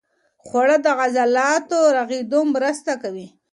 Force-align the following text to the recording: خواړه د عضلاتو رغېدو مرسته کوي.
خواړه 0.45 0.77
د 0.85 0.87
عضلاتو 1.01 1.79
رغېدو 1.97 2.39
مرسته 2.53 2.91
کوي. 3.03 3.27